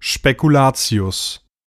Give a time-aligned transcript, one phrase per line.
[0.00, 1.40] Spekulatius.